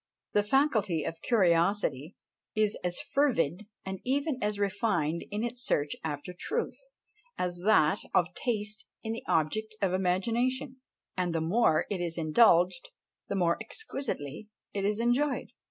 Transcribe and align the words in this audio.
The 0.33 0.41
faculty 0.41 1.03
of 1.03 1.21
curiosity 1.21 2.15
is 2.55 2.75
as 2.83 2.99
fervid, 3.13 3.67
and 3.85 3.99
even 4.03 4.41
as 4.41 4.57
refined 4.57 5.25
in 5.29 5.43
its 5.43 5.63
search 5.63 5.95
after 6.03 6.33
truth, 6.33 6.79
as 7.37 7.59
that 7.65 7.99
of 8.11 8.33
taste 8.33 8.87
in 9.03 9.13
the 9.13 9.23
objects 9.27 9.77
of 9.79 9.93
imagination; 9.93 10.77
and 11.15 11.35
the 11.35 11.39
more 11.39 11.85
it 11.91 12.01
is 12.01 12.17
indulged, 12.17 12.89
the 13.27 13.35
more 13.35 13.57
exquisitely 13.61 14.49
it 14.73 14.85
is 14.85 14.99
enjoyed! 14.99 15.51